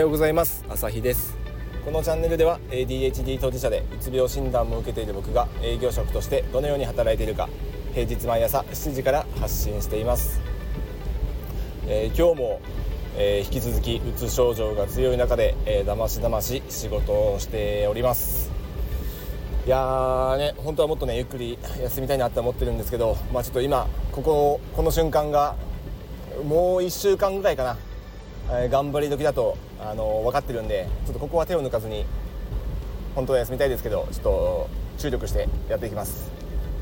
[0.00, 0.64] ようございます。
[0.68, 1.36] 朝日です。
[1.84, 7.48] このチャンネルでは ADHD 当事者でうつ病診断も受けている僕が営業職としてどのように働いているか
[7.94, 10.40] 平日毎朝7時から発信しています、
[11.86, 12.60] えー、今日も、
[13.16, 18.50] えー、引き続きうつ症状が強い中で、えー、だましだまし仕事をしております。
[19.66, 25.56] いやーね本当はもっとねゆっくり休みたいなって思ってるんですけどまあちょっと今こここの瞬間が
[26.44, 27.76] もう1週間ぐらいかな。
[28.50, 32.04] え頑張り時だとあの分かってるんでちょっとここは手を抜かずに
[33.14, 36.30] 本当は休みたいですけどちょっと注力してやっていきます。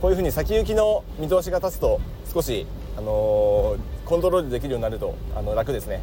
[0.00, 2.00] こういうふうに先行きの見通しが立つと
[2.32, 2.66] 少し、
[2.98, 6.02] あのコントロールできるようになるとあの楽ですね。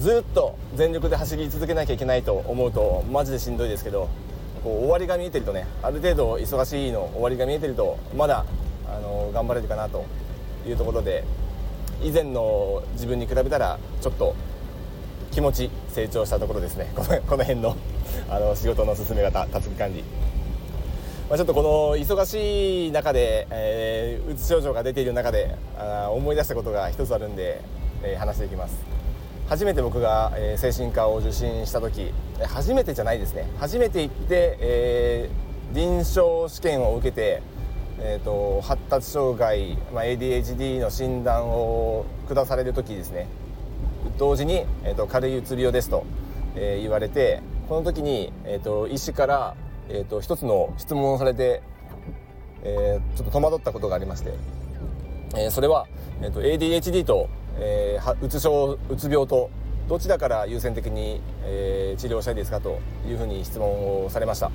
[0.00, 4.08] ずっと全力で走り続けなきゃいけないと思うとマジでしんどいですけど
[4.62, 8.44] こう終わりが見えてるとねある程度忙しいの終わりが見えてるとまだ、
[8.86, 10.04] あの頑張れるかなと
[10.66, 11.24] いうところで
[12.02, 14.36] 以前の自分に比べたらちょっと
[15.38, 16.90] 気持ち成長したところですね。
[16.98, 17.76] このこの辺の
[18.28, 20.02] あの仕事の進め方タスク管理、
[21.28, 27.60] まあ、ちょっとこの忙しい中で、えー、うつ症状が出ている中であ思い出したことが一つあるんで、
[28.02, 28.74] えー、話していきます。
[29.48, 33.48] 初めて僕が、えー、精神科を受診した時初めてじゃないですね。
[33.60, 37.42] 初めて行って、えー、臨床試験を受けて
[38.00, 43.26] えーと、発達障害、まあ、ADHD の診断を下される時ですね。
[44.18, 46.04] 同時に、えーと、軽いうつ病ですと、
[46.56, 49.54] えー、言われてこの時に、えーと、医師から、
[49.88, 51.62] えー、と一つの質問をされて、
[52.64, 54.32] えー、ちょっと戸惑ったことがありまして、
[55.36, 55.86] えー、それは、
[56.20, 59.50] えー、と ADHD と、えー、うつ症うつ病と
[59.88, 64.50] どちらから優先的に、えー、治療したいですかというふうに質問をされました。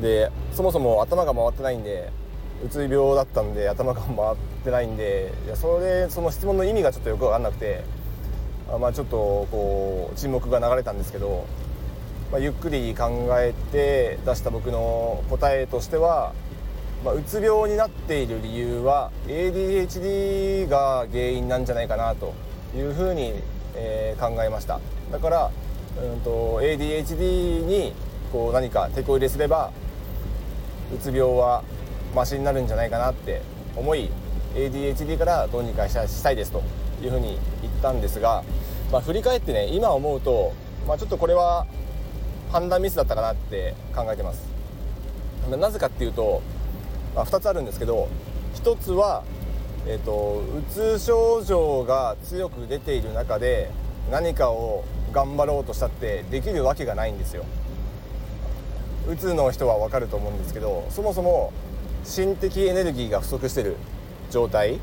[0.00, 2.10] でそもそも頭が回ってないんで
[2.64, 7.84] うつ病だったんで頭が回ってないんでいやそれその質問の意味がちょっとよく分かんなくて
[8.78, 11.46] まあちょっとこう沈黙が流れたんですけど、
[12.30, 16.32] まあ、ゆっくり考えて出した僕の答えとしては、
[17.04, 22.34] まあ、うつ病になっている理由は ADHD が原因なんじゃないかなと
[22.76, 23.34] いうふうに、
[23.74, 24.78] えー、考えました。
[25.10, 25.50] だから、
[26.00, 27.92] うんと、ADHD に
[28.32, 29.72] こう何か手こ入れすれば
[30.94, 31.64] うつ病は
[32.14, 33.42] マシになるんじゃないかなって
[33.76, 34.10] 思い
[34.54, 36.62] ADHD からどうにかしたいですと。
[37.02, 38.42] いうふうに言ったんですが、
[38.92, 40.52] まあ、振り返ってね今思うと、
[40.86, 41.66] まあ、ちょっとこれは
[42.52, 44.48] 判断ミスだったかなって考えてます。
[45.48, 46.42] なぜかっていうと、
[47.14, 48.08] まあ、2つあるんですけど
[48.56, 49.24] 1つは、
[49.86, 53.70] えーと、うつ症状が強く出ている中で
[54.10, 57.44] 何かを頑張ろうとしたってできるわけがないんですよ。
[59.08, 61.52] うつの人は分かると思うんですけどそもそも
[62.04, 63.76] 心的エネルギーが不足してる
[64.30, 64.78] 状態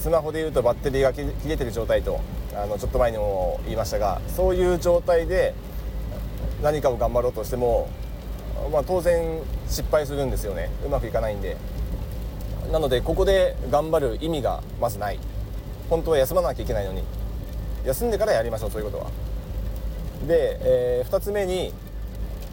[0.00, 2.20] スマホでいうとバッテリーが切れてる状態と
[2.54, 5.54] あのちょっと前にも言いましたがそういう状態で
[6.62, 7.86] 何かを頑張ろうとしても、
[8.72, 10.70] まあ、当然失敗するんですよね。
[10.86, 11.56] うまくいかないんで。
[12.72, 15.18] なのでここで頑張る意味がまずない。
[15.90, 17.02] 本当は休まなきゃいけないのに。
[17.84, 19.10] 休んでからやりましょうそういうことは。
[20.26, 21.72] で、えー、2つ目に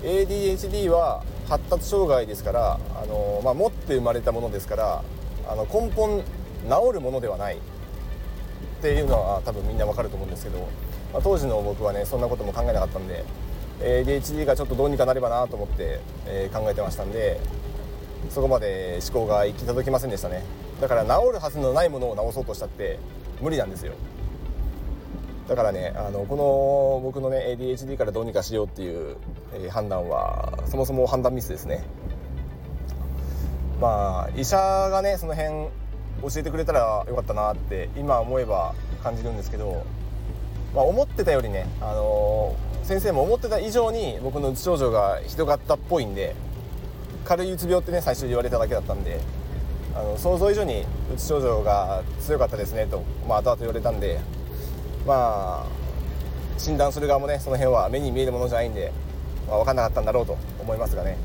[0.03, 5.03] ADHD は発達障害ですから、あのまあ、持って生まれたものですから
[5.50, 6.24] あの根本
[6.63, 7.59] 治るものではないっ
[8.81, 10.59] ていうのは多分みんなわかると思うんですけど、
[11.13, 13.23] まあ、当時の僕はねそんなことも考えなかったんで
[13.79, 17.40] ADHD がちょっとどうにかなればなと思って、え、考えてましたんで
[18.29, 20.44] そこまで思考が行き届きませんでしたね。
[20.81, 23.00] だから治るはずのないものを治そうとしたって
[23.41, 23.94] 無理なんですよ。
[25.47, 29.16] だからねあのこの僕のね ADHD からどうにかしようっていう、
[29.53, 31.84] え、判断はそもそも判断ミスですね。
[33.79, 35.69] まあ医者がねその辺
[36.22, 38.73] 教えてくれたらよかったなって今思えば
[39.03, 39.85] 感じるんですけど、
[40.73, 46.35] まあ、思ってたよりね、あのー、先生も思ってた以上に僕のうつ症状がひどかったっぽいんで
[47.25, 49.19] 軽いうつ病ってね最初言われただけだったんで
[49.94, 54.19] あの想像以上にうつ症状が強かったですねと、まあ、後々言われたんで
[55.06, 55.65] まあ
[56.57, 58.92] 診断する側もねその辺は目に見えるものじゃないんで、
[59.47, 61.18] まあ、分かんなかったんだろうと思いますがね。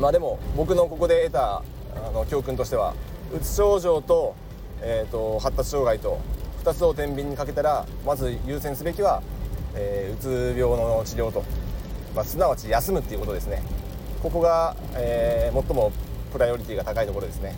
[0.00, 1.62] まあでも僕のここで得た
[1.94, 2.94] あの教訓としては
[3.34, 4.34] うつ症状と,、
[4.80, 6.20] えーと、発達障害と
[6.64, 9.22] 2つを天秤にかけたらまず優先すべきは、
[9.74, 11.42] えー、うつ病の治療と、
[12.14, 13.62] まあ、すなわち休むっていうことですね。
[14.22, 15.92] ここが、えー、最も
[16.32, 17.56] プライオリティが高いところですね。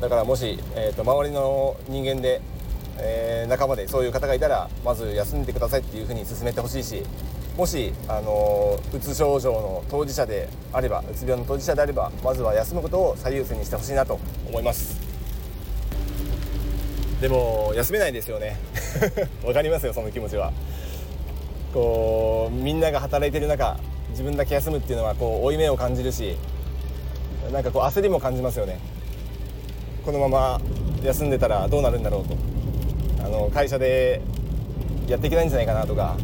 [0.00, 2.42] だからもし、えーと周りの人間で
[2.98, 7.02] えー、仲間でそういう方がいたらまず休んでくださいっていうふうに勧めてほしいし
[7.56, 14.18] もし、あのうつ症状の当事者であればうつ病の当事者であればまずは休むことを最優先にしてほしいなと
[14.48, 15.00] 思います。
[17.20, 18.56] でも休めないですよね。
[19.46, 20.52] わかりますよその気持ちは。
[21.72, 23.78] こうみんなが働いてる中
[24.10, 26.36] 自分だけ休むっていうのはこう負い目を感じるし
[27.52, 28.80] なんかこう焦りも感じますよね。
[30.04, 30.60] このまま
[31.04, 32.34] 休んでたらどうなるんだろうと。
[33.24, 34.20] あの会社で
[35.06, 36.16] やっていけないんじゃないかなとか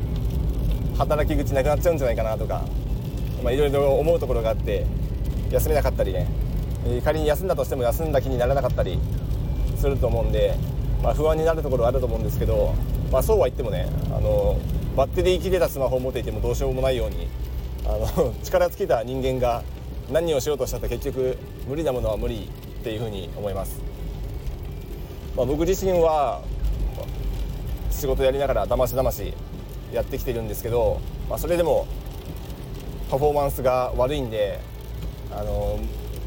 [1.00, 2.62] 働き口なくなっちゃうんじゃないかなとか
[3.50, 4.84] いろいろ思うところがあって
[5.50, 6.26] 休めなかったりね。
[7.04, 8.98] 仮に休んだとしても休んだ気にならなかったり
[9.76, 10.54] すると思うんで、
[11.02, 12.74] まあ、不安になるところはあると思うんですけど、
[13.12, 14.58] まあ、そうは言ってもねあの
[14.96, 17.28] バッテリー切れたスマホを持っていてもどうしようもないように
[17.84, 19.62] あの 力尽きた人間が
[20.10, 21.38] 何をしようとしたって結局
[21.68, 22.48] 無理なものは無理
[22.80, 23.80] っていうふうに思います、
[25.36, 26.40] まあ、僕自身は
[27.90, 29.34] 仕事やりながらだましだまし
[29.92, 31.86] やってきてるんですけど、まあ、それでも
[33.10, 34.60] パフォーマンスが悪いんで
[35.32, 35.78] あの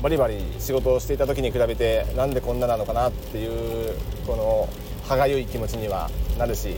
[0.01, 3.95] バリバリ仕事をしていた時に比べてなんでこんななのかなっていう
[4.27, 4.69] この
[5.07, 6.75] 歯がゆい気持ちにはなるし、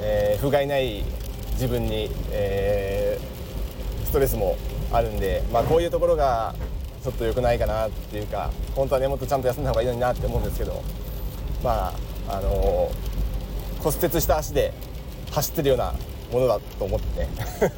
[0.00, 1.04] えー、不甲斐ない
[1.52, 4.56] 自分に、えー、ストレスも
[4.92, 6.54] あるんで、まあ、こういうところが
[7.02, 10.82] ちょっと良くないかなっていうか本当はねもっとちゃんと休んだ方がいいのになって思うんですけど
[11.62, 11.88] ま
[12.28, 14.72] ああのー、骨折した足で
[15.30, 15.94] 走ってるような
[16.32, 17.26] ものだと思って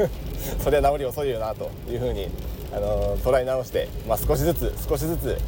[0.62, 2.28] それは治り遅いよなというふうに
[2.72, 5.38] あの捉え直して、まあ、少しずつ少しずつ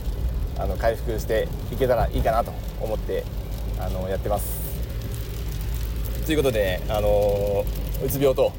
[0.58, 3.24] あの回復していけたらいいかなと思って
[3.80, 4.62] あのやってます。
[6.26, 7.64] ということで、あの
[8.04, 8.52] うつ病と、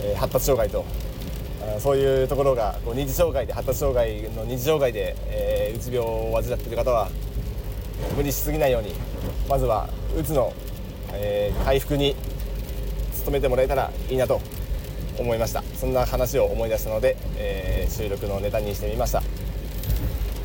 [0.00, 0.84] えー、発達障害と
[1.80, 7.08] そういうところがこう二次障害で発達障害の二次障害で、えー、うつ病を患っている方は
[8.16, 8.92] 無理しすぎないように
[9.48, 10.52] まずはうつの、
[11.12, 12.14] えー、回復に
[13.24, 14.40] 務めてもらえたらいいなと
[15.18, 15.62] 思いました。
[15.74, 19.22] そんな話を思い出したので、えー、収録のネタにしてみました。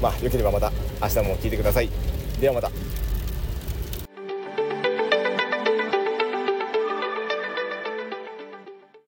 [0.02, 0.72] まあよければまた
[1.02, 1.90] 明日も聞いてください。
[2.40, 2.72] ではまた。